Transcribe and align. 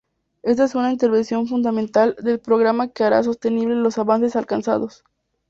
Esta 0.41 0.63
es 0.63 0.73
una 0.73 0.91
intervención 0.91 1.45
fundamental 1.47 2.15
del 2.17 2.39
programa 2.39 2.87
que 2.87 3.03
hará 3.03 3.21
sostenibles 3.21 3.77
los 3.77 3.99
avances 3.99 4.35
alcanzados. 4.35 5.03